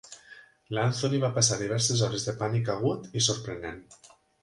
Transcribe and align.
L'Anthony 0.77 1.19
va 1.25 1.29
passar 1.35 1.59
diverses 1.61 2.03
hores 2.09 2.27
de 2.31 2.37
pànic 2.43 2.75
agut 2.79 3.09
i 3.23 3.27
sorprenent. 3.31 3.83